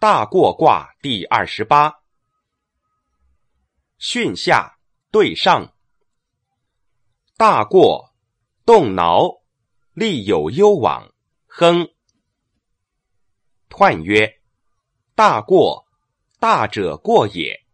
[0.00, 1.92] 大过卦第二十八。
[3.98, 4.78] 巽下
[5.10, 5.74] 对上。
[7.36, 8.14] 大过，
[8.64, 9.42] 动挠，
[9.94, 11.12] 利有攸往，
[11.48, 11.88] 亨。
[13.68, 14.40] 彖曰：
[15.16, 15.88] 大过，
[16.38, 17.66] 大者过也。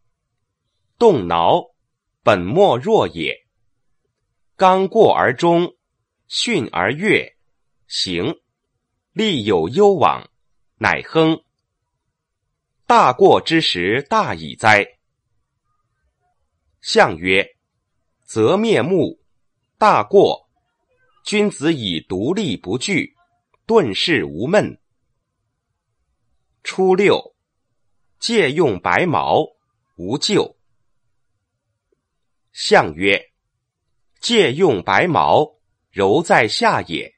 [0.99, 1.75] 动挠，
[2.23, 3.47] 本末若也。
[4.57, 5.77] 刚过而中，
[6.31, 7.37] 巽而悦，
[7.87, 8.41] 行，
[9.13, 10.31] 利有攸往，
[10.79, 11.45] 乃亨。
[12.87, 14.87] 大过之时大矣哉！
[16.83, 17.57] 象曰：
[18.25, 19.19] 则灭目。
[19.79, 20.51] 大过，
[21.25, 23.17] 君子以独立不惧，
[23.65, 24.79] 顿世无闷。
[26.63, 27.35] 初六，
[28.19, 29.43] 借用白毛，
[29.97, 30.55] 无咎。
[32.53, 33.33] 象曰：
[34.21, 35.59] 借用白毛，
[35.91, 37.15] 柔在下也。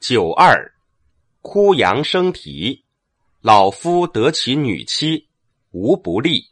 [0.00, 0.72] 九二，
[1.40, 2.81] 枯杨生啼，
[3.42, 5.28] 老夫得其女妻，
[5.72, 6.48] 无不利。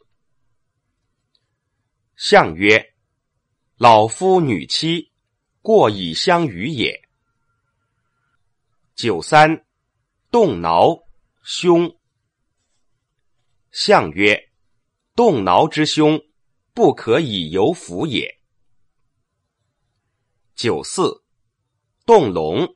[2.17, 2.93] 象曰。
[3.77, 5.09] 老夫女妻，
[5.61, 7.07] 过以相与也。
[8.93, 9.65] 九三，
[10.29, 11.07] 动挠，
[11.43, 11.97] 凶。
[13.71, 14.51] 象曰：
[15.15, 16.21] 动挠之凶，
[16.73, 18.37] 不可以有辅也。
[20.55, 21.23] 九四，
[22.05, 22.75] 动龙，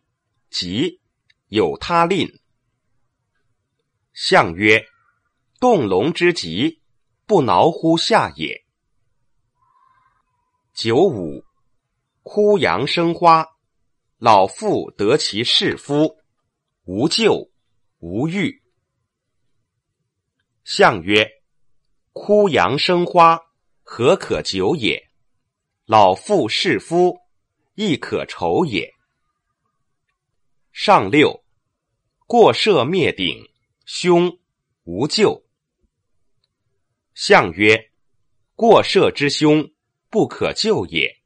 [0.50, 1.02] 吉，
[1.50, 2.40] 有他令。
[4.16, 4.88] 象曰：
[5.60, 6.80] 动龙之极，
[7.26, 8.64] 不挠乎下也。
[10.74, 11.44] 九五，
[12.24, 13.46] 枯杨生花，
[14.18, 16.16] 老妇得其士夫，
[16.86, 17.52] 无咎，
[18.00, 18.64] 无欲。
[20.64, 21.30] 象曰：
[22.14, 23.38] 枯杨生花，
[23.84, 25.12] 何可久也？
[25.86, 27.20] 老妇士夫，
[27.74, 28.94] 亦可酬也。
[30.72, 31.44] 上六，
[32.26, 33.50] 过射灭顶，
[33.86, 34.40] 凶，
[34.84, 35.46] 无咎。
[37.14, 37.92] 相曰：
[38.56, 39.72] 过射之凶。
[40.16, 41.25] 不可救也。